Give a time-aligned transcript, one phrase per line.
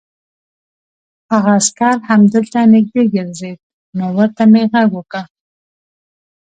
[1.31, 3.59] هغه عسکر همدلته نږدې ګرځېد،
[3.97, 5.23] نو ورته مې غږ وکړ.